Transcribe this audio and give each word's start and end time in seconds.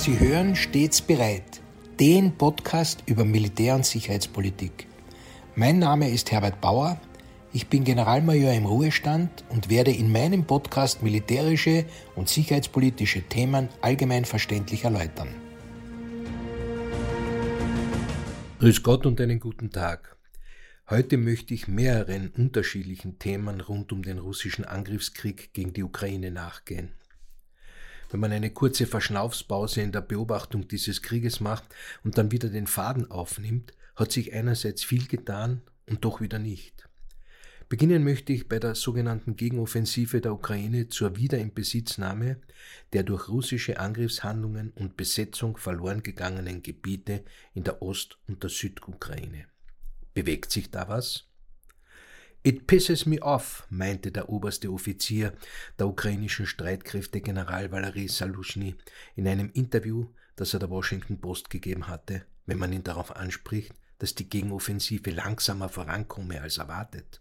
Sie 0.00 0.18
hören 0.18 0.56
stets 0.56 1.02
bereit, 1.02 1.60
den 2.00 2.34
Podcast 2.38 3.02
über 3.04 3.22
Militär- 3.26 3.74
und 3.74 3.84
Sicherheitspolitik. 3.84 4.86
Mein 5.56 5.78
Name 5.78 6.08
ist 6.10 6.32
Herbert 6.32 6.58
Bauer. 6.62 6.98
Ich 7.52 7.66
bin 7.66 7.84
Generalmajor 7.84 8.54
im 8.54 8.64
Ruhestand 8.64 9.44
und 9.50 9.68
werde 9.68 9.90
in 9.90 10.10
meinem 10.10 10.46
Podcast 10.46 11.02
militärische 11.02 11.84
und 12.16 12.30
sicherheitspolitische 12.30 13.20
Themen 13.20 13.68
allgemein 13.82 14.24
verständlich 14.24 14.84
erläutern. 14.84 15.28
Grüß 18.60 18.82
Gott 18.82 19.04
und 19.04 19.20
einen 19.20 19.38
guten 19.38 19.70
Tag. 19.70 20.16
Heute 20.88 21.18
möchte 21.18 21.52
ich 21.52 21.68
mehreren 21.68 22.30
unterschiedlichen 22.30 23.18
Themen 23.18 23.60
rund 23.60 23.92
um 23.92 24.02
den 24.02 24.18
russischen 24.18 24.64
Angriffskrieg 24.64 25.52
gegen 25.52 25.74
die 25.74 25.82
Ukraine 25.82 26.30
nachgehen. 26.30 26.94
Wenn 28.10 28.20
man 28.20 28.32
eine 28.32 28.50
kurze 28.50 28.86
Verschnaufspause 28.86 29.82
in 29.82 29.92
der 29.92 30.00
Beobachtung 30.00 30.66
dieses 30.66 31.02
Krieges 31.02 31.40
macht 31.40 31.64
und 32.02 32.18
dann 32.18 32.32
wieder 32.32 32.48
den 32.48 32.66
Faden 32.66 33.10
aufnimmt, 33.10 33.72
hat 33.94 34.10
sich 34.10 34.32
einerseits 34.32 34.82
viel 34.82 35.06
getan 35.06 35.62
und 35.86 36.04
doch 36.04 36.20
wieder 36.20 36.38
nicht. 36.38 36.88
Beginnen 37.68 38.02
möchte 38.02 38.32
ich 38.32 38.48
bei 38.48 38.58
der 38.58 38.74
sogenannten 38.74 39.36
Gegenoffensive 39.36 40.20
der 40.20 40.32
Ukraine 40.32 40.88
zur 40.88 41.16
Wiederinbesitznahme 41.16 42.38
der 42.92 43.04
durch 43.04 43.28
russische 43.28 43.78
Angriffshandlungen 43.78 44.70
und 44.70 44.96
Besetzung 44.96 45.56
verloren 45.56 46.02
gegangenen 46.02 46.64
Gebiete 46.64 47.24
in 47.54 47.62
der 47.62 47.80
Ost- 47.80 48.18
und 48.26 48.42
der 48.42 48.50
Südukraine. 48.50 49.46
Bewegt 50.14 50.50
sich 50.50 50.72
da 50.72 50.88
was? 50.88 51.29
It 52.42 52.66
pisses 52.66 53.04
me 53.04 53.20
off, 53.20 53.66
meinte 53.68 54.10
der 54.12 54.30
oberste 54.30 54.72
Offizier 54.72 55.34
der 55.78 55.88
ukrainischen 55.88 56.46
Streitkräfte 56.46 57.20
General 57.20 57.70
Valery 57.70 58.08
Salushny 58.08 58.76
in 59.14 59.28
einem 59.28 59.50
Interview, 59.52 60.06
das 60.36 60.54
er 60.54 60.60
der 60.60 60.70
Washington 60.70 61.20
Post 61.20 61.50
gegeben 61.50 61.88
hatte, 61.88 62.24
wenn 62.46 62.58
man 62.58 62.72
ihn 62.72 62.82
darauf 62.82 63.14
anspricht, 63.14 63.74
dass 63.98 64.14
die 64.14 64.28
Gegenoffensive 64.28 65.10
langsamer 65.10 65.68
vorankomme 65.68 66.40
als 66.40 66.56
erwartet. 66.56 67.20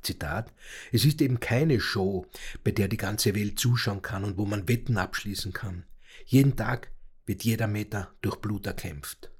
Zitat, 0.00 0.50
es 0.92 1.04
ist 1.04 1.20
eben 1.20 1.38
keine 1.38 1.78
Show, 1.78 2.26
bei 2.64 2.70
der 2.70 2.88
die 2.88 2.96
ganze 2.96 3.34
Welt 3.34 3.58
zuschauen 3.58 4.00
kann 4.00 4.24
und 4.24 4.38
wo 4.38 4.46
man 4.46 4.66
Wetten 4.66 4.96
abschließen 4.96 5.52
kann. 5.52 5.84
Jeden 6.24 6.56
Tag 6.56 6.90
wird 7.26 7.44
jeder 7.44 7.66
Meter 7.66 8.14
durch 8.22 8.36
Blut 8.36 8.66
erkämpft. 8.66 9.31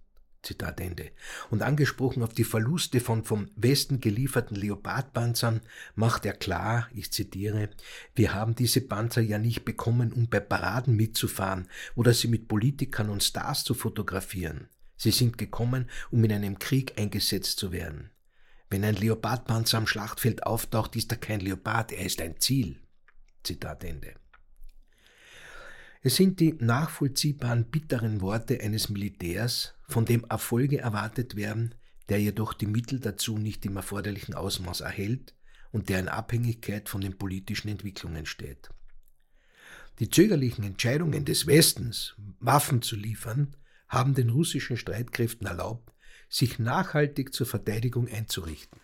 Zitat 0.43 0.81
Ende. 0.81 1.13
Und 1.51 1.63
angesprochen 1.63 2.23
auf 2.23 2.35
die 2.35 2.45
Verluste 2.45 3.01
von 3.01 3.25
vom 3.25 3.51
Westen 3.55 4.01
gelieferten 4.01 4.57
Leopardpanzern 4.57 5.61
macht 5.95 6.27
er 6.27 6.33
klar, 6.33 6.89
ich 6.93 7.13
zitiere, 7.13 7.71
wir 8.15 8.35
haben 8.35 8.57
diese 8.57 8.81
Panzer 8.81 9.21
ja 9.21 9.39
nicht 9.39 9.65
bekommen, 9.65 10.13
um 10.13 10.29
bei 10.29 10.41
Paraden 10.41 10.97
mitzufahren 10.97 11.69
oder 11.95 12.13
sie 12.13 12.29
mit 12.29 12.49
Politikern 12.49 13.09
und 13.09 13.23
Stars 13.23 13.63
zu 13.63 13.75
fotografieren. 13.75 14.69
Sie 14.97 15.13
sind 15.13 15.39
gekommen, 15.39 15.89
um 16.11 16.25
in 16.25 16.33
einem 16.33 16.59
Krieg 16.59 16.99
eingesetzt 16.99 17.59
zu 17.59 17.73
werden. 17.73 18.11
Wenn 18.69 18.85
ein 18.85 18.97
Leopardpanzer 18.97 19.79
am 19.79 19.87
Schlachtfeld 19.87 20.47
auftaucht, 20.47 20.97
ist 20.97 21.13
er 21.13 21.19
kein 21.19 21.41
Leopard, 21.41 21.93
er 21.93 22.07
ist 22.07 22.21
ein 22.21 22.41
Ziel. 22.41 22.81
Zitat 23.43 23.85
Ende. 23.85 24.22
Es 26.05 26.17
sind 26.17 26.41
die 26.41 26.55
nachvollziehbaren 26.59 27.67
bitteren 27.67 28.21
Worte 28.21 28.61
eines 28.61 28.89
Militärs, 28.89 29.75
von 29.87 30.05
dem 30.05 30.25
Erfolge 30.29 30.81
erwartet 30.81 31.37
werden, 31.37 31.77
der 32.09 32.21
jedoch 32.21 32.55
die 32.55 32.67
Mittel 32.67 32.99
dazu 32.99 33.39
nicht 33.39 33.65
im 33.67 33.77
erforderlichen 33.77 34.35
Ausmaß 34.35 34.81
erhält 34.81 35.37
und 35.71 35.89
der 35.89 36.01
in 36.01 36.09
Abhängigkeit 36.09 36.89
von 36.89 37.03
den 37.03 37.17
politischen 37.17 37.69
Entwicklungen 37.69 38.27
steht. 38.27 38.71
Die 40.01 40.11
zögerlichen 40.11 40.65
Entscheidungen 40.65 41.25
des 41.25 41.47
Westens, 41.47 42.17
Waffen 42.41 42.83
zu 42.83 42.97
liefern, 42.97 43.57
haben 43.87 44.15
den 44.15 44.31
russischen 44.31 44.77
Streitkräften 44.77 45.47
erlaubt, 45.47 45.93
sich 46.29 46.59
nachhaltig 46.59 47.33
zur 47.33 47.47
Verteidigung 47.47 48.09
einzurichten. 48.09 48.81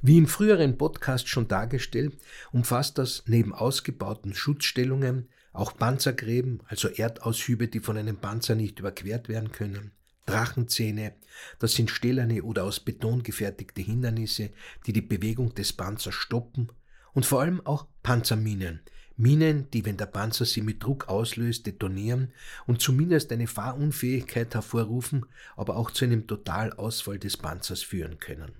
Wie 0.00 0.18
im 0.18 0.26
früheren 0.26 0.76
Podcast 0.76 1.28
schon 1.28 1.46
dargestellt, 1.46 2.18
umfasst 2.50 2.98
das 2.98 3.22
neben 3.26 3.54
ausgebauten 3.54 4.34
Schutzstellungen 4.34 5.28
auch 5.52 5.76
Panzergräben, 5.76 6.62
also 6.66 6.88
Erdaushübe, 6.88 7.68
die 7.68 7.80
von 7.80 7.96
einem 7.96 8.16
Panzer 8.16 8.54
nicht 8.54 8.78
überquert 8.78 9.28
werden 9.28 9.52
können, 9.52 9.92
Drachenzähne, 10.26 11.14
das 11.58 11.72
sind 11.72 11.90
stählerne 11.90 12.42
oder 12.42 12.64
aus 12.64 12.80
Beton 12.80 13.22
gefertigte 13.22 13.82
Hindernisse, 13.82 14.50
die 14.86 14.92
die 14.92 15.02
Bewegung 15.02 15.54
des 15.54 15.72
Panzers 15.72 16.14
stoppen, 16.14 16.70
und 17.12 17.26
vor 17.26 17.42
allem 17.42 17.60
auch 17.66 17.86
Panzerminen, 18.02 18.80
Minen, 19.16 19.70
die, 19.70 19.84
wenn 19.84 19.96
der 19.96 20.06
Panzer 20.06 20.46
sie 20.46 20.62
mit 20.62 20.82
Druck 20.82 21.08
auslöst, 21.08 21.66
detonieren 21.66 22.32
und 22.66 22.80
zumindest 22.80 23.30
eine 23.32 23.46
Fahrunfähigkeit 23.46 24.54
hervorrufen, 24.54 25.26
aber 25.54 25.76
auch 25.76 25.90
zu 25.90 26.04
einem 26.04 26.26
Totalausfall 26.26 27.18
des 27.18 27.36
Panzers 27.36 27.82
führen 27.82 28.18
können. 28.18 28.52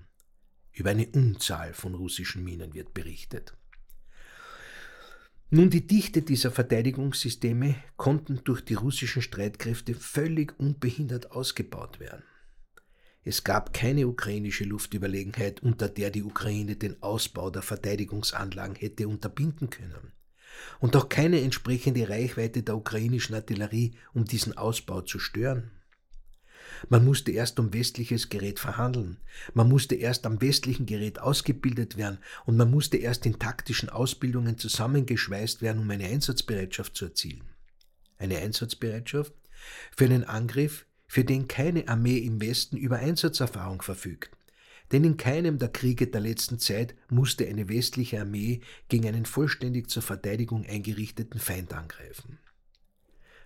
Über 0.71 0.91
eine 0.91 1.07
Unzahl 1.07 1.73
von 1.73 1.95
russischen 1.95 2.43
Minen 2.43 2.73
wird 2.73 2.93
berichtet. 2.93 3.55
Nun, 5.49 5.69
die 5.69 5.85
Dichte 5.85 6.21
dieser 6.21 6.51
Verteidigungssysteme 6.51 7.75
konnten 7.95 8.41
durch 8.43 8.61
die 8.61 8.73
russischen 8.73 9.21
Streitkräfte 9.21 9.93
völlig 9.93 10.59
unbehindert 10.59 11.31
ausgebaut 11.31 11.99
werden. 11.99 12.23
Es 13.23 13.43
gab 13.43 13.73
keine 13.73 14.07
ukrainische 14.07 14.65
Luftüberlegenheit, 14.65 15.61
unter 15.61 15.87
der 15.87 16.09
die 16.09 16.23
Ukraine 16.23 16.75
den 16.75 17.01
Ausbau 17.01 17.49
der 17.49 17.61
Verteidigungsanlagen 17.61 18.75
hätte 18.75 19.07
unterbinden 19.07 19.69
können 19.69 20.11
und 20.79 20.95
auch 20.95 21.09
keine 21.09 21.41
entsprechende 21.41 22.09
Reichweite 22.09 22.63
der 22.63 22.75
ukrainischen 22.75 23.35
Artillerie, 23.35 23.95
um 24.13 24.25
diesen 24.25 24.57
Ausbau 24.57 25.01
zu 25.01 25.19
stören. 25.19 25.71
Man 26.89 27.05
musste 27.05 27.31
erst 27.31 27.59
um 27.59 27.73
westliches 27.73 28.29
Gerät 28.29 28.59
verhandeln, 28.59 29.17
man 29.53 29.69
musste 29.69 29.95
erst 29.95 30.25
am 30.25 30.41
westlichen 30.41 30.85
Gerät 30.85 31.19
ausgebildet 31.19 31.97
werden 31.97 32.19
und 32.45 32.57
man 32.57 32.69
musste 32.71 32.97
erst 32.97 33.25
in 33.25 33.39
taktischen 33.39 33.89
Ausbildungen 33.89 34.57
zusammengeschweißt 34.57 35.61
werden, 35.61 35.81
um 35.81 35.89
eine 35.89 36.05
Einsatzbereitschaft 36.05 36.95
zu 36.95 37.05
erzielen. 37.05 37.43
Eine 38.17 38.37
Einsatzbereitschaft 38.37 39.33
für 39.95 40.05
einen 40.05 40.23
Angriff, 40.23 40.85
für 41.07 41.23
den 41.23 41.47
keine 41.47 41.87
Armee 41.87 42.17
im 42.17 42.41
Westen 42.41 42.77
über 42.77 42.97
Einsatzerfahrung 42.97 43.81
verfügt 43.81 44.31
denn 44.93 45.03
in 45.03 45.17
keinem 45.17 45.57
der 45.57 45.69
Kriege 45.69 46.05
der 46.05 46.21
letzten 46.21 46.59
Zeit 46.59 46.95
musste 47.09 47.47
eine 47.47 47.67
westliche 47.67 48.21
Armee 48.21 48.61
gegen 48.89 49.07
einen 49.07 49.25
vollständig 49.25 49.89
zur 49.89 50.03
Verteidigung 50.03 50.65
eingerichteten 50.67 51.39
Feind 51.39 51.73
angreifen. 51.73 52.37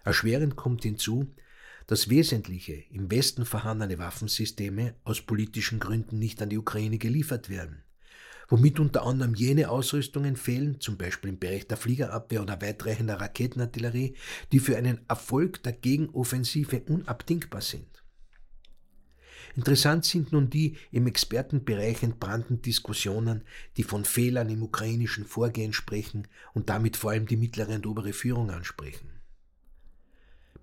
Erschwerend 0.03 0.57
kommt 0.57 0.83
hinzu, 0.83 1.33
dass 1.87 2.09
wesentliche 2.09 2.83
im 2.91 3.09
Westen 3.09 3.45
vorhandene 3.45 3.97
Waffensysteme 3.97 4.95
aus 5.05 5.21
politischen 5.21 5.79
Gründen 5.79 6.19
nicht 6.19 6.41
an 6.41 6.49
die 6.49 6.57
Ukraine 6.57 6.97
geliefert 6.97 7.49
werden, 7.49 7.81
womit 8.49 8.79
unter 8.79 9.03
anderem 9.05 9.33
jene 9.33 9.69
Ausrüstungen 9.69 10.35
fehlen, 10.35 10.81
zum 10.81 10.97
Beispiel 10.97 11.29
im 11.29 11.39
Bereich 11.39 11.65
der 11.65 11.77
Fliegerabwehr 11.77 12.41
oder 12.41 12.61
weitreichender 12.61 13.19
Raketenartillerie, 13.21 14.15
die 14.51 14.59
für 14.59 14.77
einen 14.77 14.99
Erfolg 15.07 15.63
der 15.63 15.73
Gegenoffensive 15.73 16.81
unabdingbar 16.87 17.61
sind. 17.61 17.87
Interessant 19.55 20.05
sind 20.05 20.33
nun 20.33 20.51
die 20.51 20.75
im 20.91 21.07
Expertenbereich 21.07 22.03
entbrannten 22.03 22.61
Diskussionen, 22.61 23.43
die 23.77 23.83
von 23.83 24.05
Fehlern 24.05 24.49
im 24.49 24.61
ukrainischen 24.61 25.25
Vorgehen 25.25 25.73
sprechen 25.73 26.27
und 26.53 26.69
damit 26.69 26.95
vor 26.95 27.11
allem 27.11 27.25
die 27.25 27.37
mittlere 27.37 27.73
und 27.73 27.87
obere 27.87 28.13
Führung 28.13 28.51
ansprechen. 28.51 29.16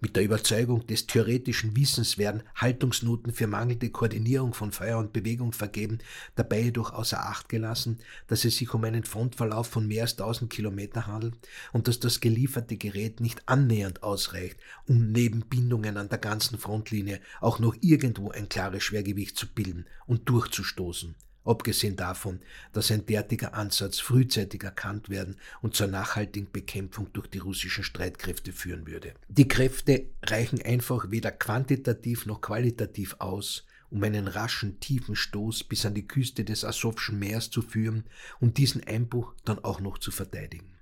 Mit 0.05 0.17
der 0.17 0.25
Überzeugung 0.25 0.87
des 0.87 1.07
theoretischen 1.07 1.75
Wissens 1.79 2.19
werden 2.19 2.43
Haltungsnoten 2.57 3.33
für 3.33 3.47
mangelnde 3.47 3.89
Koordinierung 3.89 4.53
von 4.53 4.71
Feuer 4.71 4.99
und 4.99 5.15
Bewegung 5.15 5.55
vergeben, 5.55 5.97
dabei 6.35 6.61
jedoch 6.61 6.93
außer 6.93 7.21
Acht 7.21 7.49
gelassen, 7.49 8.01
dass 8.27 8.45
es 8.45 8.59
sich 8.59 8.75
um 8.75 8.85
einen 8.85 9.05
Frontverlauf 9.05 9.67
von 9.67 9.89
mehr 9.89 10.03
als 10.03 10.13
1000 10.19 10.53
Kilometer 10.53 11.07
handelt 11.07 11.37
und 11.73 11.89
dass 11.89 12.01
das 12.01 12.21
gelieferte 12.21 12.77
Gerät 12.77 13.21
nicht 13.21 13.49
annähernd 13.49 14.03
ausreicht, 14.03 14.61
um 14.87 15.11
neben 15.11 15.41
Bindungen 15.41 15.97
an 15.97 16.11
der 16.11 16.19
ganzen 16.19 16.59
Frontlinie 16.59 17.19
auch 17.41 17.59
noch 17.59 17.75
irgendwo 17.81 18.31
ein 18.31 18.51
klares 18.51 18.83
Schwergewicht 18.83 19.39
zu 19.39 19.47
bilden 19.47 19.87
und 20.07 20.29
durchzustoßen 20.29 21.15
abgesehen 21.45 21.97
davon, 21.97 22.41
dass 22.73 22.91
ein 22.91 23.07
derartiger 23.07 23.55
Ansatz 23.55 24.01
frühzeitig 24.01 24.63
erkannt 24.63 25.09
werden 25.09 25.37
und 25.63 25.75
zur 25.75 25.87
nachhaltigen 25.87 26.51
Bekämpfung 26.51 27.13
durch 27.13 27.29
die 27.29 27.39
russischen 27.39 27.85
Streitkräfte 27.85 28.53
führen 28.53 28.87
würde. 28.87 29.15
Die 29.29 29.49
Kräfte 29.49 30.07
reichen 30.23 30.63
einfach 30.63 31.11
weder 31.11 31.31
quantitativ 31.31 32.27
noch 32.27 32.41
qualitativ 32.41 33.17
aus, 33.19 33.65
um 33.91 34.03
einen 34.03 34.27
raschen, 34.27 34.81
tiefen 34.81 35.15
Stoß 35.15 35.65
bis 35.65 35.87
an 35.87 35.95
die 35.95 36.09
Küste 36.09 36.45
des 36.45 36.65
Asowschen 36.65 37.19
Meers 37.19 37.51
zu 37.51 37.63
führen 37.63 38.05
und 38.41 38.59
diesen 38.59 38.83
Einbruch 38.85 39.35
dann 39.45 39.61
auch 39.61 39.81
noch 39.81 39.99
zu 39.99 40.11
verteidigen. 40.11 40.74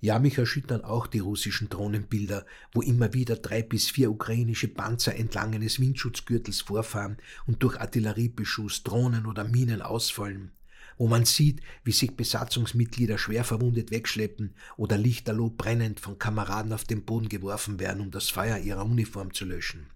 Ja, 0.00 0.18
mich 0.18 0.38
erschüttern 0.38 0.82
auch 0.82 1.06
die 1.06 1.18
russischen 1.18 1.68
Drohnenbilder, 1.68 2.46
wo 2.72 2.82
immer 2.82 3.12
wieder 3.12 3.36
drei 3.36 3.62
bis 3.62 3.90
vier 3.90 4.10
ukrainische 4.10 4.68
Panzer 4.68 5.14
entlang 5.16 5.54
eines 5.54 5.80
Windschutzgürtels 5.80 6.62
vorfahren 6.62 7.18
und 7.46 7.62
durch 7.62 7.80
Artilleriebeschuss, 7.80 8.82
Drohnen 8.82 9.26
oder 9.26 9.44
Minen 9.44 9.82
ausfallen, 9.82 10.52
wo 10.96 11.08
man 11.08 11.24
sieht, 11.24 11.60
wie 11.84 11.92
sich 11.92 12.16
Besatzungsmitglieder 12.16 13.18
schwer 13.18 13.44
verwundet 13.44 13.90
wegschleppen 13.90 14.54
oder 14.76 14.98
lichterloh 14.98 15.50
brennend 15.50 16.00
von 16.00 16.18
Kameraden 16.18 16.72
auf 16.72 16.84
den 16.84 17.04
Boden 17.04 17.28
geworfen 17.28 17.80
werden, 17.80 18.00
um 18.00 18.10
das 18.10 18.30
Feuer 18.30 18.58
ihrer 18.58 18.84
Uniform 18.84 19.32
zu 19.32 19.44
löschen. 19.44 19.86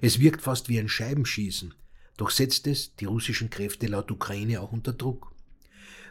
Es 0.00 0.20
wirkt 0.20 0.42
fast 0.42 0.68
wie 0.68 0.78
ein 0.78 0.88
Scheibenschießen, 0.88 1.74
doch 2.16 2.30
setzt 2.30 2.66
es 2.66 2.94
die 2.96 3.04
russischen 3.04 3.50
Kräfte 3.50 3.86
laut 3.86 4.10
Ukraine 4.10 4.60
auch 4.60 4.72
unter 4.72 4.92
Druck. 4.92 5.34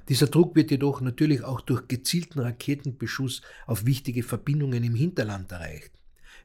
Dieser 0.09 0.27
Druck 0.27 0.56
wird 0.56 0.71
jedoch 0.71 1.01
natürlich 1.01 1.44
auch 1.44 1.62
durch 1.62 1.88
gezielten 1.88 2.39
Raketenbeschuss 2.39 3.41
auf 3.65 3.85
wichtige 3.85 4.24
Verbindungen 4.24 4.83
im 4.83 4.95
Hinterland 4.95 5.51
erreicht. 5.51 5.91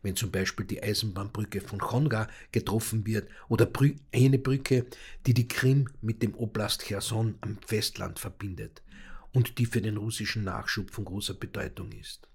Wenn 0.02 0.16
zum 0.16 0.32
Beispiel 0.32 0.66
die 0.66 0.82
Eisenbahnbrücke 0.82 1.60
von 1.60 1.78
Chonga 1.78 2.28
getroffen 2.50 3.06
wird 3.06 3.28
oder 3.48 3.68
eine 4.12 4.38
Brücke, 4.38 4.86
die 5.26 5.34
die 5.34 5.46
Krim 5.46 5.88
mit 6.00 6.22
dem 6.22 6.34
Oblast 6.34 6.82
Cherson 6.82 7.36
am 7.40 7.58
Festland 7.64 8.18
verbindet 8.18 8.82
und 9.32 9.58
die 9.58 9.66
für 9.66 9.80
den 9.80 9.96
russischen 9.96 10.42
Nachschub 10.42 10.90
von 10.90 11.04
großer 11.04 11.34
Bedeutung 11.34 11.92
ist. 11.92 12.28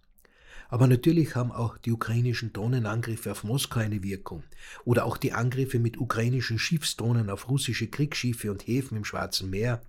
Aber 0.70 0.88
natürlich 0.88 1.36
haben 1.36 1.52
auch 1.52 1.78
die 1.78 1.92
ukrainischen 1.92 2.52
Drohnenangriffe 2.52 3.32
auf 3.32 3.44
Moskau 3.44 3.80
eine 3.80 4.04
Wirkung 4.04 4.44
oder 4.84 5.06
auch 5.06 5.18
die 5.18 5.34
Angriffe 5.34 5.80
mit 5.80 5.98
ukrainischen 5.98 6.60
Schiffsdrohnen 6.60 7.30
auf 7.30 7.50
russische 7.50 7.88
Kriegsschiffe 7.88 8.52
und 8.52 8.68
Häfen 8.68 8.98
im 8.98 9.06
Schwarzen 9.06 9.50
Meer 9.50 9.82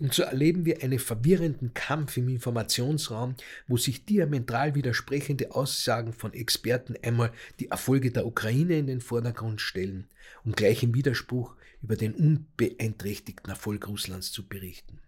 und 0.00 0.14
so 0.14 0.22
erleben 0.22 0.64
wir 0.64 0.82
einen 0.82 0.98
verwirrenden 0.98 1.74
Kampf 1.74 2.16
im 2.16 2.28
Informationsraum, 2.28 3.34
wo 3.66 3.76
sich 3.76 4.04
diametral 4.04 4.74
widersprechende 4.74 5.52
Aussagen 5.52 6.12
von 6.12 6.32
Experten 6.34 6.94
einmal 7.02 7.32
die 7.58 7.68
Erfolge 7.68 8.12
der 8.12 8.26
Ukraine 8.26 8.78
in 8.78 8.86
den 8.86 9.00
Vordergrund 9.00 9.60
stellen, 9.60 10.06
um 10.44 10.52
gleich 10.52 10.82
im 10.82 10.94
Widerspruch 10.94 11.56
über 11.82 11.96
den 11.96 12.14
unbeeinträchtigten 12.14 13.50
Erfolg 13.50 13.88
Russlands 13.88 14.30
zu 14.30 14.46
berichten. 14.46 15.00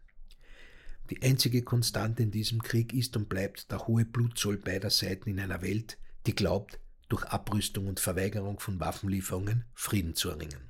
Die 1.10 1.22
einzige 1.22 1.62
Konstante 1.62 2.22
in 2.22 2.30
diesem 2.30 2.62
Krieg 2.62 2.92
ist 2.92 3.16
und 3.16 3.28
bleibt 3.28 3.70
der 3.70 3.86
hohe 3.86 4.04
Blutzoll 4.04 4.56
beider 4.56 4.90
Seiten 4.90 5.28
in 5.30 5.40
einer 5.40 5.62
Welt, 5.62 5.98
die 6.26 6.34
glaubt, 6.34 6.78
durch 7.08 7.24
Abrüstung 7.24 7.88
und 7.88 7.98
Verweigerung 7.98 8.60
von 8.60 8.78
Waffenlieferungen 8.78 9.64
Frieden 9.74 10.14
zu 10.14 10.30
erringen. 10.30 10.69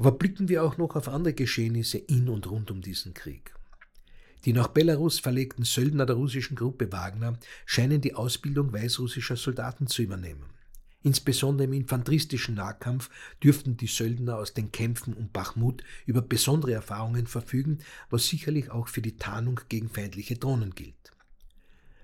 Aber 0.00 0.12
blicken 0.12 0.48
wir 0.48 0.64
auch 0.64 0.78
noch 0.78 0.96
auf 0.96 1.08
andere 1.08 1.34
Geschehnisse 1.34 1.98
in 1.98 2.30
und 2.30 2.50
rund 2.50 2.70
um 2.70 2.80
diesen 2.80 3.12
Krieg. 3.12 3.52
Die 4.46 4.54
nach 4.54 4.68
Belarus 4.68 5.20
verlegten 5.20 5.64
Söldner 5.64 6.06
der 6.06 6.16
russischen 6.16 6.56
Gruppe 6.56 6.90
Wagner 6.90 7.38
scheinen 7.66 8.00
die 8.00 8.14
Ausbildung 8.14 8.72
weißrussischer 8.72 9.36
Soldaten 9.36 9.88
zu 9.88 10.00
übernehmen. 10.00 10.46
Insbesondere 11.02 11.66
im 11.66 11.74
infanteristischen 11.74 12.54
Nahkampf 12.54 13.10
dürften 13.44 13.76
die 13.76 13.88
Söldner 13.88 14.38
aus 14.38 14.54
den 14.54 14.72
Kämpfen 14.72 15.12
um 15.12 15.28
Bachmut 15.28 15.84
über 16.06 16.22
besondere 16.22 16.72
Erfahrungen 16.72 17.26
verfügen, 17.26 17.80
was 18.08 18.26
sicherlich 18.26 18.70
auch 18.70 18.88
für 18.88 19.02
die 19.02 19.18
Tarnung 19.18 19.60
gegen 19.68 19.90
feindliche 19.90 20.36
Drohnen 20.36 20.74
gilt. 20.74 21.12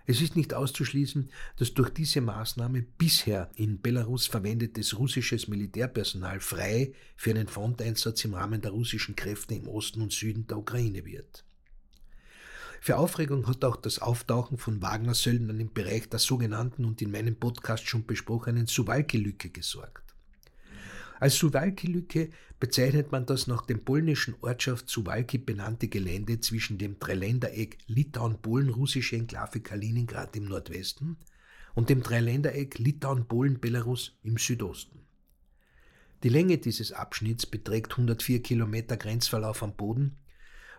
Es 0.08 0.20
ist 0.20 0.36
nicht 0.36 0.54
auszuschließen, 0.54 1.30
dass 1.56 1.74
durch 1.74 1.90
diese 1.90 2.20
Maßnahme 2.20 2.82
bisher 2.96 3.50
in 3.56 3.80
Belarus 3.80 4.28
verwendetes 4.28 4.96
russisches 4.98 5.48
Militärpersonal 5.48 6.38
frei 6.38 6.92
für 7.16 7.30
einen 7.30 7.48
Fronteinsatz 7.48 8.24
im 8.24 8.34
Rahmen 8.34 8.60
der 8.60 8.70
russischen 8.70 9.16
Kräfte 9.16 9.54
im 9.54 9.66
Osten 9.66 10.00
und 10.02 10.12
Süden 10.12 10.46
der 10.46 10.58
Ukraine 10.58 11.04
wird. 11.04 11.44
Für 12.80 12.98
Aufregung 12.98 13.48
hat 13.48 13.64
auch 13.64 13.74
das 13.74 13.98
Auftauchen 13.98 14.58
von 14.58 14.80
Wagner-Söldnern 14.80 15.58
im 15.58 15.72
Bereich 15.72 16.08
der 16.08 16.20
sogenannten 16.20 16.84
und 16.84 17.02
in 17.02 17.10
meinem 17.10 17.34
Podcast 17.34 17.88
schon 17.88 18.06
besprochenen 18.06 18.66
Suwalki-Lücke 18.66 19.50
gesorgt. 19.50 20.05
Als 21.18 21.36
Suwalki-Lücke 21.36 22.30
bezeichnet 22.60 23.10
man 23.10 23.24
das 23.24 23.46
nach 23.46 23.64
dem 23.64 23.84
polnischen 23.84 24.34
Ortschaft 24.42 24.88
Suwalki 24.88 25.38
benannte 25.38 25.88
Gelände 25.88 26.40
zwischen 26.40 26.76
dem 26.78 26.98
Dreiländereck 26.98 27.78
Litauen-Polen-russische 27.86 29.16
Enklave 29.16 29.60
Kaliningrad 29.60 30.36
im 30.36 30.44
Nordwesten 30.44 31.16
und 31.74 31.88
dem 31.88 32.02
Dreiländereck 32.02 32.78
Litauen-Polen-Belarus 32.78 34.18
im 34.22 34.36
Südosten. 34.36 35.00
Die 36.22 36.28
Länge 36.28 36.58
dieses 36.58 36.92
Abschnitts 36.92 37.46
beträgt 37.46 37.92
104 37.92 38.42
Kilometer 38.42 38.96
Grenzverlauf 38.96 39.62
am 39.62 39.74
Boden. 39.74 40.16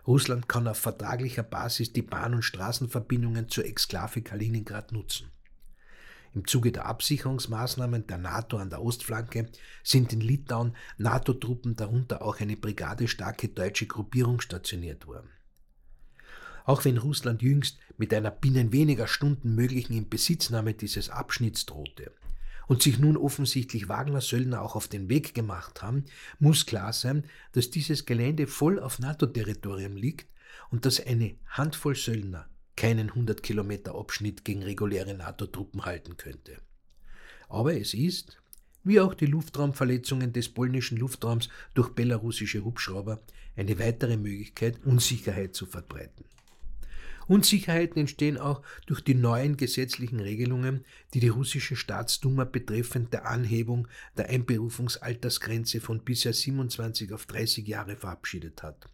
Russland 0.06 0.48
kann 0.48 0.68
auf 0.68 0.78
vertraglicher 0.78 1.42
Basis 1.42 1.92
die 1.92 2.02
Bahn- 2.02 2.34
und 2.34 2.42
Straßenverbindungen 2.42 3.48
zur 3.48 3.64
Exklave 3.64 4.22
Kaliningrad 4.22 4.92
nutzen. 4.92 5.30
Im 6.38 6.46
Zuge 6.46 6.70
der 6.70 6.86
Absicherungsmaßnahmen 6.86 8.06
der 8.06 8.16
NATO 8.16 8.58
an 8.58 8.70
der 8.70 8.80
Ostflanke 8.80 9.48
sind 9.82 10.12
in 10.12 10.20
Litauen 10.20 10.76
NATO-Truppen, 10.96 11.74
darunter 11.74 12.22
auch 12.22 12.38
eine 12.38 12.56
brigadestarke 12.56 13.48
deutsche 13.48 13.88
Gruppierung, 13.88 14.40
stationiert 14.40 15.08
worden. 15.08 15.30
Auch 16.64 16.84
wenn 16.84 16.96
Russland 16.96 17.42
jüngst 17.42 17.80
mit 17.96 18.14
einer 18.14 18.30
binnen 18.30 18.70
weniger 18.70 19.08
Stunden 19.08 19.56
möglichen 19.56 19.94
Inbesitznahme 19.94 20.74
dieses 20.74 21.10
Abschnitts 21.10 21.66
drohte 21.66 22.12
und 22.68 22.84
sich 22.84 23.00
nun 23.00 23.16
offensichtlich 23.16 23.88
Wagner-Söldner 23.88 24.62
auch 24.62 24.76
auf 24.76 24.86
den 24.86 25.08
Weg 25.08 25.34
gemacht 25.34 25.82
haben, 25.82 26.04
muss 26.38 26.66
klar 26.66 26.92
sein, 26.92 27.24
dass 27.50 27.70
dieses 27.70 28.06
Gelände 28.06 28.46
voll 28.46 28.78
auf 28.78 29.00
NATO-Territorium 29.00 29.96
liegt 29.96 30.28
und 30.70 30.86
dass 30.86 31.04
eine 31.04 31.34
Handvoll 31.48 31.96
Söldner 31.96 32.48
keinen 32.78 33.08
100 33.08 33.42
Kilometer 33.42 33.96
Abschnitt 33.96 34.44
gegen 34.44 34.62
reguläre 34.62 35.12
NATO-Truppen 35.12 35.84
halten 35.84 36.16
könnte. 36.16 36.58
Aber 37.48 37.76
es 37.76 37.92
ist, 37.92 38.40
wie 38.84 39.00
auch 39.00 39.14
die 39.14 39.26
Luftraumverletzungen 39.26 40.32
des 40.32 40.48
polnischen 40.48 40.96
Luftraums 40.96 41.48
durch 41.74 41.88
belarussische 41.88 42.64
Hubschrauber, 42.64 43.20
eine 43.56 43.80
weitere 43.80 44.16
Möglichkeit, 44.16 44.78
Unsicherheit 44.84 45.56
zu 45.56 45.66
verbreiten. 45.66 46.24
Unsicherheiten 47.26 47.98
entstehen 47.98 48.38
auch 48.38 48.62
durch 48.86 49.00
die 49.00 49.16
neuen 49.16 49.56
gesetzlichen 49.56 50.20
Regelungen, 50.20 50.84
die 51.14 51.20
die 51.20 51.28
russische 51.28 51.74
Staatsduma 51.74 52.44
betreffend 52.44 53.12
der 53.12 53.26
Anhebung 53.26 53.88
der 54.16 54.28
Einberufungsaltersgrenze 54.28 55.80
von 55.80 56.04
bisher 56.04 56.32
27 56.32 57.12
auf 57.12 57.26
30 57.26 57.66
Jahre 57.66 57.96
verabschiedet 57.96 58.62
hat. 58.62 58.88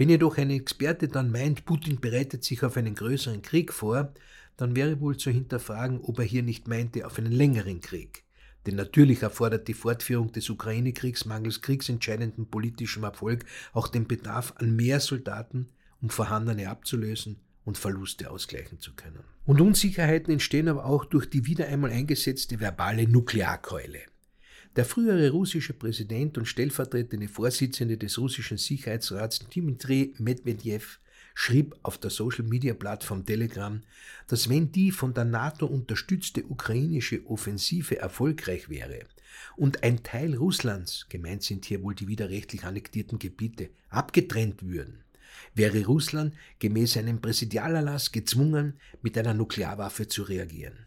Wenn 0.00 0.08
jedoch 0.08 0.38
ein 0.38 0.48
Experte 0.48 1.08
dann 1.08 1.30
meint, 1.30 1.66
Putin 1.66 2.00
bereitet 2.00 2.42
sich 2.42 2.62
auf 2.62 2.78
einen 2.78 2.94
größeren 2.94 3.42
Krieg 3.42 3.70
vor, 3.70 4.14
dann 4.56 4.74
wäre 4.74 4.98
wohl 4.98 5.18
zu 5.18 5.30
hinterfragen, 5.30 6.00
ob 6.00 6.20
er 6.20 6.24
hier 6.24 6.42
nicht 6.42 6.68
meinte 6.68 7.04
auf 7.04 7.18
einen 7.18 7.30
längeren 7.30 7.82
Krieg. 7.82 8.24
Denn 8.64 8.76
natürlich 8.76 9.20
erfordert 9.20 9.68
die 9.68 9.74
Fortführung 9.74 10.32
des 10.32 10.48
Ukraine-Kriegs 10.48 11.26
mangels 11.26 11.60
kriegsentscheidenden 11.60 12.46
politischem 12.46 13.04
Erfolg 13.04 13.44
auch 13.74 13.88
den 13.88 14.08
Bedarf 14.08 14.54
an 14.56 14.74
mehr 14.74 15.00
Soldaten, 15.00 15.68
um 16.00 16.08
vorhandene 16.08 16.70
abzulösen 16.70 17.36
und 17.66 17.76
Verluste 17.76 18.30
ausgleichen 18.30 18.80
zu 18.80 18.94
können. 18.94 19.20
Und 19.44 19.60
Unsicherheiten 19.60 20.32
entstehen 20.32 20.68
aber 20.68 20.86
auch 20.86 21.04
durch 21.04 21.28
die 21.28 21.44
wieder 21.44 21.66
einmal 21.66 21.90
eingesetzte 21.90 22.58
verbale 22.58 23.06
Nuklearkeule. 23.06 24.00
Der 24.76 24.84
frühere 24.84 25.30
russische 25.30 25.72
Präsident 25.72 26.38
und 26.38 26.46
stellvertretende 26.46 27.26
Vorsitzende 27.26 27.98
des 27.98 28.18
russischen 28.18 28.56
Sicherheitsrats 28.56 29.40
Dmitri 29.40 30.14
Medvedev 30.18 31.00
schrieb 31.34 31.74
auf 31.82 31.98
der 31.98 32.10
Social-Media-Plattform 32.10 33.26
Telegram, 33.26 33.80
dass 34.28 34.48
wenn 34.48 34.70
die 34.70 34.92
von 34.92 35.12
der 35.12 35.24
NATO 35.24 35.66
unterstützte 35.66 36.44
ukrainische 36.44 37.26
Offensive 37.26 37.98
erfolgreich 37.98 38.68
wäre 38.68 39.00
und 39.56 39.82
ein 39.82 40.04
Teil 40.04 40.36
Russlands, 40.36 41.06
gemeint 41.08 41.42
sind 41.42 41.64
hier 41.64 41.82
wohl 41.82 41.96
die 41.96 42.06
widerrechtlich 42.06 42.62
annektierten 42.62 43.18
Gebiete, 43.18 43.70
abgetrennt 43.88 44.62
würden, 44.62 45.02
wäre 45.52 45.84
Russland 45.84 46.34
gemäß 46.60 46.96
einem 46.96 47.20
Präsidialerlass 47.20 48.12
gezwungen, 48.12 48.74
mit 49.02 49.18
einer 49.18 49.34
Nuklearwaffe 49.34 50.06
zu 50.06 50.22
reagieren. 50.22 50.86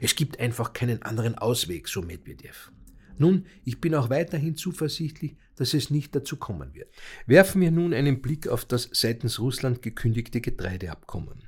Es 0.00 0.16
gibt 0.16 0.40
einfach 0.40 0.72
keinen 0.72 1.02
anderen 1.02 1.36
Ausweg, 1.36 1.86
so 1.86 2.02
Medvedev. 2.02 2.72
Nun, 3.18 3.46
ich 3.64 3.80
bin 3.80 3.94
auch 3.94 4.10
weiterhin 4.10 4.56
zuversichtlich, 4.56 5.36
dass 5.56 5.74
es 5.74 5.90
nicht 5.90 6.14
dazu 6.14 6.36
kommen 6.36 6.74
wird. 6.74 6.92
Werfen 7.26 7.60
wir 7.60 7.70
nun 7.70 7.94
einen 7.94 8.20
Blick 8.20 8.48
auf 8.48 8.64
das 8.64 8.88
seitens 8.92 9.38
Russland 9.38 9.82
gekündigte 9.82 10.40
Getreideabkommen. 10.40 11.44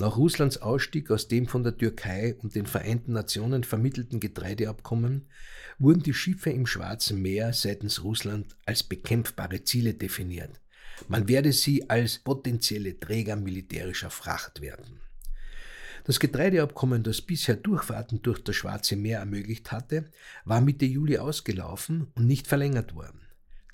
Nach 0.00 0.16
Russlands 0.16 0.58
Ausstieg 0.58 1.10
aus 1.10 1.26
dem 1.26 1.48
von 1.48 1.64
der 1.64 1.76
Türkei 1.76 2.36
und 2.40 2.54
den 2.54 2.66
Vereinten 2.66 3.12
Nationen 3.12 3.64
vermittelten 3.64 4.20
Getreideabkommen 4.20 5.26
wurden 5.80 6.04
die 6.04 6.14
Schiffe 6.14 6.50
im 6.50 6.68
Schwarzen 6.68 7.20
Meer 7.20 7.52
seitens 7.52 8.04
Russland 8.04 8.56
als 8.64 8.84
bekämpfbare 8.84 9.64
Ziele 9.64 9.94
definiert. 9.94 10.60
Man 11.08 11.26
werde 11.26 11.52
sie 11.52 11.90
als 11.90 12.18
potenzielle 12.18 12.98
Träger 12.98 13.34
militärischer 13.34 14.10
Fracht 14.10 14.60
werden. 14.60 15.00
Das 16.08 16.20
Getreideabkommen, 16.20 17.02
das 17.02 17.20
bisher 17.20 17.54
Durchfahrten 17.54 18.22
durch 18.22 18.42
das 18.42 18.56
Schwarze 18.56 18.96
Meer 18.96 19.18
ermöglicht 19.18 19.72
hatte, 19.72 20.06
war 20.46 20.62
Mitte 20.62 20.86
Juli 20.86 21.18
ausgelaufen 21.18 22.06
und 22.14 22.26
nicht 22.26 22.46
verlängert 22.46 22.94
worden. 22.94 23.20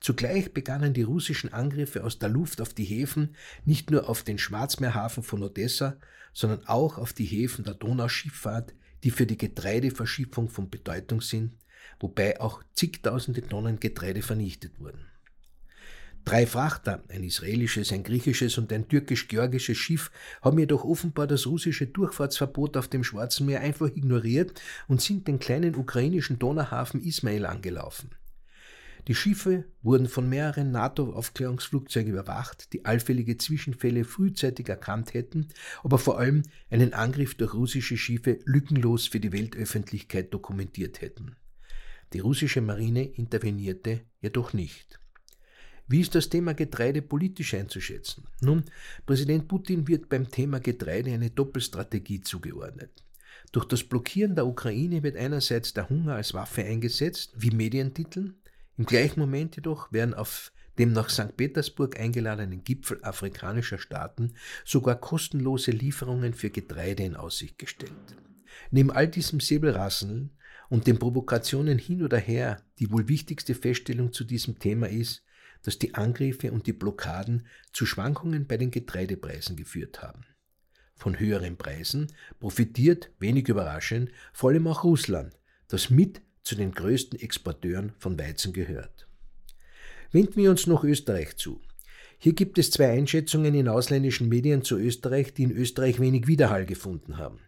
Zugleich 0.01 0.53
begannen 0.53 0.95
die 0.95 1.05
russischen 1.05 1.53
Angriffe 1.53 2.03
aus 2.03 2.19
der 2.19 2.31
Luft 2.31 2.61
auf 2.61 2.75
die 2.75 2.87
Häfen, 2.87 3.37
nicht 3.65 3.93
nur 3.93 4.09
auf 4.09 4.25
den 4.25 4.39
Schwarzmeerhafen 4.39 5.23
von 5.23 5.45
Odessa, 5.45 5.97
sondern 6.33 6.67
auch 6.67 6.99
auf 6.99 7.13
die 7.13 7.25
Häfen 7.25 7.63
der 7.63 7.75
Donauschifffahrt, 7.75 8.75
die 9.05 9.13
für 9.13 9.27
die 9.27 9.39
Getreideverschiffung 9.39 10.49
von 10.49 10.71
Bedeutung 10.71 11.21
sind, 11.21 11.53
wobei 12.01 12.41
auch 12.41 12.65
zigtausende 12.73 13.43
Tonnen 13.43 13.79
Getreide 13.79 14.23
vernichtet 14.23 14.81
wurden. 14.81 15.07
Drei 16.25 16.47
Frachter, 16.47 17.05
ein 17.09 17.23
israelisches, 17.23 17.93
ein 17.93 18.03
griechisches 18.03 18.57
und 18.57 18.73
ein 18.73 18.89
türkisch-georgisches 18.89 19.77
Schiff, 19.77 20.11
haben 20.41 20.59
jedoch 20.59 20.83
offenbar 20.83 21.27
das 21.27 21.47
russische 21.47 21.87
Durchfahrtsverbot 21.87 22.79
auf 22.79 22.89
dem 22.89 23.05
Schwarzen 23.05 23.45
Meer 23.45 23.61
einfach 23.61 23.89
ignoriert 23.89 24.59
und 24.89 25.03
sind 25.03 25.29
den 25.29 25.39
kleinen 25.39 25.75
ukrainischen 25.75 26.39
Donauhafen 26.39 27.03
Ismail 27.03 27.45
angelaufen. 27.45 28.11
Die 29.07 29.15
Schiffe 29.15 29.65
wurden 29.83 30.09
von 30.09 30.27
mehreren 30.27 30.71
NATO-Aufklärungsflugzeugen 30.71 32.13
überwacht, 32.13 32.73
die 32.73 32.87
allfällige 32.87 33.37
Zwischenfälle 33.37 34.05
frühzeitig 34.05 34.71
erkannt 34.71 35.13
hätten, 35.13 35.49
aber 35.83 35.99
vor 35.99 36.19
allem 36.19 36.43
einen 36.71 36.95
Angriff 36.95 37.35
durch 37.35 37.53
russische 37.53 37.99
Schiffe 37.99 38.39
lückenlos 38.47 39.07
für 39.07 39.21
die 39.21 39.33
Weltöffentlichkeit 39.33 40.33
dokumentiert 40.33 41.03
hätten. 41.03 41.37
Die 42.15 42.21
russische 42.21 42.63
Marine 42.63 43.05
intervenierte 43.05 44.01
jedoch 44.23 44.55
nicht. 44.55 44.99
Wie 45.87 46.01
ist 46.01 46.15
das 46.15 46.31
Thema 46.31 46.55
Getreide 46.55 47.03
politisch 47.03 47.53
einzuschätzen? 47.55 48.25
Nun, 48.41 48.65
Präsident 49.05 49.49
Putin 49.49 49.87
wird 49.87 50.09
beim 50.09 50.31
Thema 50.31 50.59
Getreide 50.59 51.13
eine 51.13 51.31
Doppelstrategie 51.31 52.23
zugeordnet. 52.23 53.05
Durch 53.53 53.67
das 53.67 53.85
Blockieren 53.85 54.35
der 54.35 54.47
Ukraine 54.47 55.03
wird 55.03 55.17
einerseits 55.17 55.75
der 55.75 55.89
Hunger 55.89 56.15
als 56.15 56.33
Waffe 56.33 56.65
eingesetzt, 56.65 57.35
wie 57.37 57.51
Medientiteln, 57.51 58.35
im 58.77 58.87
gleichen 58.87 59.21
Moment 59.21 59.57
jedoch 59.57 59.93
werden 59.93 60.15
auf 60.15 60.53
dem 60.79 60.93
nach 60.93 61.09
St. 61.09 61.37
Petersburg 61.37 62.01
eingeladenen 62.01 62.65
Gipfel 62.65 62.99
afrikanischer 63.03 63.79
Staaten 63.79 64.35
sogar 64.65 64.97
kostenlose 64.97 65.71
Lieferungen 65.71 66.35
für 66.35 66.51
Getreide 66.51 67.05
in 67.05 67.15
Aussicht 67.15 67.59
gestellt. 67.59 67.93
Neben 68.71 68.91
all 68.91 69.07
diesem 69.07 69.39
Säbelrasseln 69.39 70.31
und 70.69 70.87
den 70.87 70.99
Provokationen 70.99 71.79
hin 71.79 72.03
oder 72.03 72.19
her, 72.19 72.63
die 72.81 72.91
wohl 72.91 73.07
wichtigste 73.07 73.55
Feststellung 73.55 74.13
zu 74.13 74.25
diesem 74.25 74.59
Thema 74.59 74.89
ist, 74.89 75.23
dass 75.65 75.79
die 75.79 75.95
Angriffe 75.95 76.53
und 76.53 76.69
die 76.69 76.73
Blockaden 76.73 77.47
zu 77.73 77.87
Schwankungen 77.87 78.47
bei 78.47 78.57
den 78.57 78.71
Getreidepreisen 78.71 79.57
geführt 79.57 80.03
haben. 80.03 80.25
Von 80.95 81.19
höheren 81.19 81.57
Preisen 81.57 82.13
profitiert, 82.39 83.11
wenig 83.19 83.49
überraschend, 83.49 84.13
vor 84.33 84.51
allem 84.51 84.69
auch 84.69 84.85
Russland, 84.85 85.37
das 85.67 85.91
mit 85.91 86.23
zu 86.45 86.55
den 86.55 86.73
größten 86.73 87.19
Exporteuren 87.19 87.93
von 87.99 88.19
Weizen 88.19 88.53
gehört. 88.53 89.09
Wenden 90.13 90.37
wir 90.37 90.51
uns 90.51 90.67
noch 90.67 90.85
Österreich 90.85 91.37
zu. 91.37 91.61
Hier 92.19 92.35
gibt 92.35 92.59
es 92.59 92.71
zwei 92.71 92.91
Einschätzungen 92.91 93.55
in 93.55 93.69
ausländischen 93.69 94.29
Medien 94.29 94.63
zu 94.63 94.79
Österreich, 94.79 95.35
die 95.35 95.43
in 95.43 95.51
Österreich 95.51 95.99
wenig 95.99 96.27
Widerhall 96.27 96.67
gefunden 96.67 97.19
haben. 97.19 97.41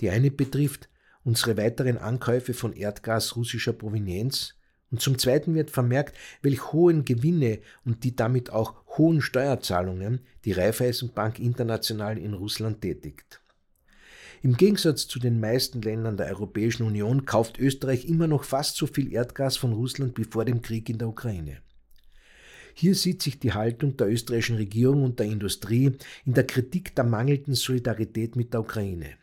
Die 0.00 0.08
eine 0.08 0.30
betrifft 0.30 0.88
unsere 1.24 1.56
weiteren 1.56 1.98
Ankäufe 1.98 2.54
von 2.54 2.72
Erdgas 2.72 3.36
russischer 3.36 3.72
Provenienz 3.72 4.54
und 4.92 5.00
zum 5.00 5.18
Zweiten 5.18 5.54
wird 5.54 5.70
vermerkt, 5.70 6.16
welch 6.42 6.72
hohen 6.72 7.04
Gewinne 7.04 7.58
und 7.84 8.04
die 8.04 8.14
damit 8.14 8.50
auch 8.50 8.74
hohen 8.98 9.22
Steuerzahlungen 9.22 10.20
die 10.44 10.52
Raiffeisenbank 10.52 11.40
international 11.40 12.18
in 12.18 12.34
Russland 12.34 12.82
tätigt. 12.82 13.40
Im 14.42 14.56
Gegensatz 14.56 15.08
zu 15.08 15.18
den 15.18 15.40
meisten 15.40 15.80
Ländern 15.82 16.16
der 16.16 16.26
Europäischen 16.26 16.82
Union 16.82 17.24
kauft 17.24 17.58
Österreich 17.58 18.06
immer 18.06 18.26
noch 18.26 18.44
fast 18.44 18.76
so 18.76 18.86
viel 18.86 19.12
Erdgas 19.12 19.56
von 19.56 19.72
Russland 19.72 20.18
wie 20.18 20.24
vor 20.24 20.44
dem 20.44 20.62
Krieg 20.62 20.88
in 20.90 20.98
der 20.98 21.08
Ukraine. 21.08 21.58
Hier 22.74 22.94
sieht 22.94 23.22
sich 23.22 23.38
die 23.38 23.52
Haltung 23.52 23.96
der 23.96 24.10
österreichischen 24.10 24.56
Regierung 24.56 25.04
und 25.04 25.18
der 25.18 25.26
Industrie 25.26 25.92
in 26.26 26.34
der 26.34 26.46
Kritik 26.46 26.94
der 26.94 27.04
mangelnden 27.04 27.54
Solidarität 27.54 28.34
mit 28.36 28.52
der 28.52 28.60
Ukraine. 28.60 29.14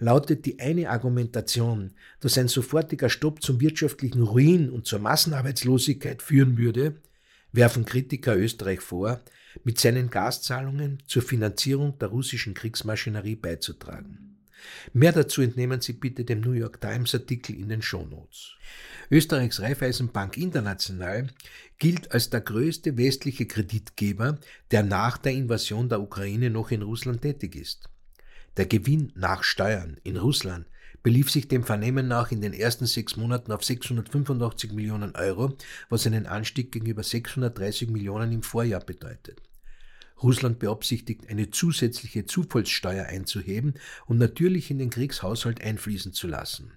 Lautet 0.00 0.46
die 0.46 0.58
eine 0.58 0.88
Argumentation, 0.88 1.92
dass 2.20 2.38
ein 2.38 2.48
sofortiger 2.48 3.10
Stopp 3.10 3.42
zum 3.42 3.60
wirtschaftlichen 3.60 4.22
Ruin 4.22 4.70
und 4.70 4.86
zur 4.86 4.98
Massenarbeitslosigkeit 4.98 6.22
führen 6.22 6.56
würde, 6.56 6.96
werfen 7.52 7.84
Kritiker 7.84 8.34
Österreich 8.34 8.80
vor, 8.80 9.20
mit 9.62 9.78
seinen 9.78 10.08
Gaszahlungen 10.08 11.02
zur 11.06 11.20
Finanzierung 11.20 11.98
der 11.98 12.08
russischen 12.08 12.54
Kriegsmaschinerie 12.54 13.36
beizutragen. 13.36 14.38
Mehr 14.94 15.12
dazu 15.12 15.42
entnehmen 15.42 15.82
Sie 15.82 15.92
bitte 15.92 16.24
dem 16.24 16.40
New 16.40 16.52
York 16.52 16.80
Times 16.80 17.14
Artikel 17.14 17.54
in 17.56 17.68
den 17.68 17.82
Shownotes. 17.82 18.56
Österreichs 19.10 19.60
Raiffeisenbank 19.60 20.38
International 20.38 21.26
gilt 21.78 22.12
als 22.12 22.30
der 22.30 22.40
größte 22.40 22.96
westliche 22.96 23.46
Kreditgeber, 23.46 24.38
der 24.70 24.82
nach 24.82 25.18
der 25.18 25.32
Invasion 25.32 25.90
der 25.90 26.00
Ukraine 26.00 26.48
noch 26.48 26.70
in 26.70 26.82
Russland 26.82 27.20
tätig 27.20 27.56
ist. 27.56 27.90
Der 28.56 28.66
Gewinn 28.66 29.12
nach 29.14 29.44
Steuern 29.44 29.96
in 30.02 30.16
Russland 30.16 30.66
belief 31.02 31.30
sich 31.30 31.48
dem 31.48 31.64
Vernehmen 31.64 32.08
nach 32.08 32.30
in 32.30 32.40
den 32.40 32.52
ersten 32.52 32.86
sechs 32.86 33.16
Monaten 33.16 33.52
auf 33.52 33.64
685 33.64 34.72
Millionen 34.72 35.14
Euro, 35.14 35.56
was 35.88 36.06
einen 36.06 36.26
Anstieg 36.26 36.72
gegenüber 36.72 37.02
630 37.02 37.88
Millionen 37.88 38.32
im 38.32 38.42
Vorjahr 38.42 38.80
bedeutet. 38.80 39.40
Russland 40.22 40.58
beabsichtigt, 40.58 41.28
eine 41.28 41.50
zusätzliche 41.50 42.26
Zufallssteuer 42.26 43.06
einzuheben 43.06 43.74
und 44.06 44.18
natürlich 44.18 44.70
in 44.70 44.78
den 44.78 44.90
Kriegshaushalt 44.90 45.62
einfließen 45.62 46.12
zu 46.12 46.26
lassen. 46.26 46.72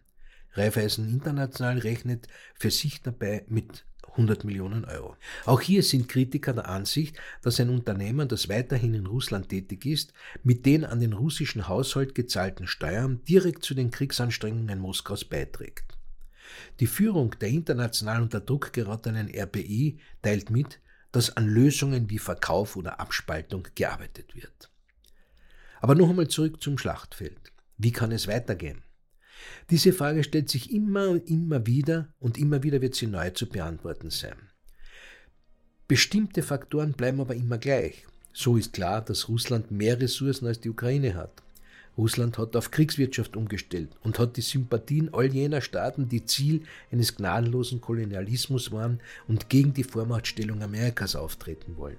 Raiffeisen 0.53 1.09
International 1.09 1.79
rechnet 1.79 2.27
für 2.55 2.71
sich 2.71 3.01
dabei 3.01 3.45
mit 3.47 3.85
100 4.11 4.43
Millionen 4.43 4.85
Euro. 4.85 5.15
Auch 5.45 5.61
hier 5.61 5.83
sind 5.83 6.07
Kritiker 6.07 6.53
der 6.53 6.69
Ansicht, 6.69 7.17
dass 7.41 7.59
ein 7.59 7.69
Unternehmen, 7.69 8.27
das 8.27 8.49
weiterhin 8.49 8.93
in 8.93 9.07
Russland 9.07 9.49
tätig 9.49 9.85
ist, 9.85 10.13
mit 10.43 10.65
den 10.65 10.85
an 10.85 10.99
den 10.99 11.13
russischen 11.13 11.67
Haushalt 11.67 12.15
gezahlten 12.15 12.67
Steuern 12.67 13.23
direkt 13.27 13.63
zu 13.63 13.73
den 13.73 13.91
Kriegsanstrengungen 13.91 14.79
Moskaus 14.79 15.25
beiträgt. 15.25 15.97
Die 16.79 16.87
Führung 16.87 17.35
der 17.39 17.49
international 17.49 18.21
unter 18.21 18.39
Druck 18.39 18.73
geratenen 18.73 19.29
RBI 19.35 19.99
teilt 20.21 20.49
mit, 20.49 20.79
dass 21.11 21.35
an 21.35 21.47
Lösungen 21.47 22.09
wie 22.09 22.19
Verkauf 22.19 22.75
oder 22.75 22.99
Abspaltung 22.99 23.67
gearbeitet 23.75 24.35
wird. 24.35 24.69
Aber 25.81 25.95
noch 25.95 26.09
einmal 26.09 26.27
zurück 26.27 26.61
zum 26.61 26.77
Schlachtfeld. 26.77 27.51
Wie 27.77 27.91
kann 27.91 28.11
es 28.11 28.27
weitergehen? 28.27 28.83
Diese 29.69 29.93
Frage 29.93 30.23
stellt 30.23 30.49
sich 30.49 30.71
immer 30.71 31.09
und 31.09 31.29
immer 31.29 31.65
wieder 31.65 32.09
und 32.19 32.37
immer 32.37 32.63
wieder 32.63 32.81
wird 32.81 32.95
sie 32.95 33.07
neu 33.07 33.29
zu 33.31 33.47
beantworten 33.47 34.09
sein. 34.09 34.35
Bestimmte 35.87 36.43
Faktoren 36.43 36.93
bleiben 36.93 37.21
aber 37.21 37.35
immer 37.35 37.57
gleich. 37.57 38.05
So 38.33 38.57
ist 38.57 38.73
klar, 38.73 39.01
dass 39.01 39.29
Russland 39.29 39.69
mehr 39.71 39.99
Ressourcen 39.99 40.47
als 40.47 40.59
die 40.59 40.69
Ukraine 40.69 41.15
hat. 41.15 41.43
Russland 41.97 42.37
hat 42.39 42.55
auf 42.55 42.71
Kriegswirtschaft 42.71 43.37
umgestellt 43.37 43.89
und 44.01 44.17
hat 44.17 44.35
die 44.37 44.41
Sympathien 44.41 45.13
all 45.13 45.31
jener 45.31 45.61
Staaten, 45.61 46.09
die 46.09 46.25
Ziel 46.25 46.63
eines 46.91 47.15
gnadenlosen 47.15 47.81
Kolonialismus 47.81 48.71
waren 48.71 48.99
und 49.27 49.49
gegen 49.49 49.73
die 49.73 49.83
Vormachtstellung 49.83 50.63
Amerikas 50.63 51.15
auftreten 51.15 51.77
wollen. 51.77 51.97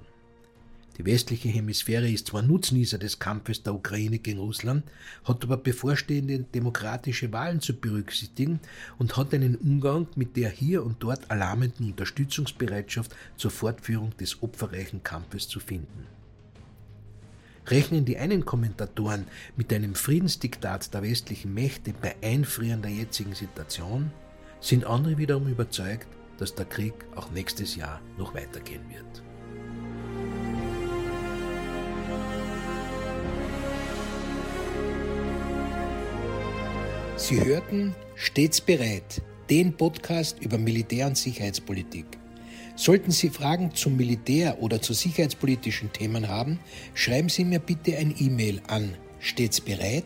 Die 0.96 1.04
westliche 1.04 1.48
Hemisphäre 1.48 2.08
ist 2.08 2.28
zwar 2.28 2.42
Nutznießer 2.42 2.98
des 2.98 3.18
Kampfes 3.18 3.64
der 3.64 3.74
Ukraine 3.74 4.20
gegen 4.20 4.38
Russland, 4.38 4.84
hat 5.24 5.42
aber 5.42 5.56
bevorstehende 5.56 6.38
demokratische 6.38 7.32
Wahlen 7.32 7.60
zu 7.60 7.74
berücksichtigen 7.74 8.60
und 8.98 9.16
hat 9.16 9.34
einen 9.34 9.56
Umgang 9.56 10.06
mit 10.14 10.36
der 10.36 10.50
hier 10.50 10.84
und 10.84 11.02
dort 11.02 11.30
alarmenden 11.32 11.90
Unterstützungsbereitschaft 11.90 13.14
zur 13.36 13.50
Fortführung 13.50 14.16
des 14.18 14.40
opferreichen 14.42 15.02
Kampfes 15.02 15.48
zu 15.48 15.58
finden. 15.58 16.06
Rechnen 17.66 18.04
die 18.04 18.18
einen 18.18 18.44
Kommentatoren 18.44 19.26
mit 19.56 19.72
einem 19.72 19.94
Friedensdiktat 19.94 20.92
der 20.94 21.02
westlichen 21.02 21.54
Mächte 21.54 21.92
bei 22.00 22.14
Einfrieren 22.22 22.82
der 22.82 22.92
jetzigen 22.92 23.34
Situation, 23.34 24.12
sind 24.60 24.84
andere 24.84 25.18
wiederum 25.18 25.48
überzeugt, 25.48 26.06
dass 26.38 26.54
der 26.54 26.66
Krieg 26.66 26.94
auch 27.16 27.30
nächstes 27.30 27.74
Jahr 27.74 28.00
noch 28.16 28.34
weitergehen 28.34 28.82
wird. 28.90 29.33
Sie 37.26 37.42
hörten 37.42 37.94
Stets 38.16 38.60
bereit, 38.60 39.22
den 39.48 39.74
Podcast 39.74 40.36
über 40.40 40.58
Militär- 40.58 41.06
und 41.06 41.16
Sicherheitspolitik. 41.16 42.04
Sollten 42.76 43.12
Sie 43.12 43.30
Fragen 43.30 43.74
zum 43.74 43.96
Militär 43.96 44.60
oder 44.60 44.82
zu 44.82 44.92
sicherheitspolitischen 44.92 45.90
Themen 45.90 46.28
haben, 46.28 46.60
schreiben 46.92 47.30
Sie 47.30 47.46
mir 47.46 47.60
bitte 47.60 47.96
ein 47.96 48.14
E-Mail 48.18 48.60
an 48.66 48.94
stets 49.20 49.58
bereit 49.58 50.04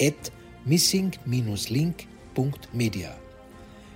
at 0.00 0.30
missing-link.media. 0.64 3.18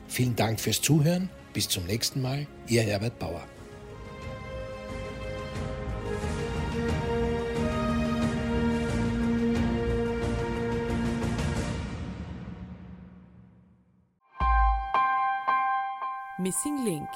Vielen 0.08 0.34
Dank 0.34 0.58
fürs 0.58 0.82
Zuhören. 0.82 1.30
Bis 1.52 1.68
zum 1.68 1.86
nächsten 1.86 2.22
Mal. 2.22 2.48
Ihr 2.66 2.82
Herbert 2.82 3.20
Bauer. 3.20 3.44
Missing 16.44 16.84
Link 16.84 17.08